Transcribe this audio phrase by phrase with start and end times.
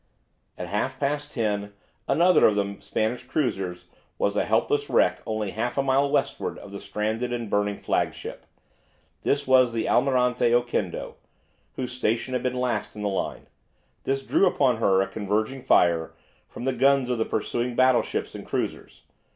[0.57, 1.73] At half past ten
[2.07, 3.85] another of the Spanish cruisers
[4.17, 8.47] was a helpless wreck only half a mile westward of the stranded and burning flagship.
[9.21, 11.17] This was the "Almirante Oquendo,"
[11.75, 13.45] whose station had been last in the line.
[14.03, 16.13] This drew upon her a converging fire
[16.47, 19.03] from the guns of the pursuing battleships and cruisers.